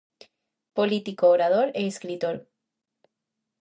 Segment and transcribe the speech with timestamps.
[0.77, 2.35] Político, orador e escritor.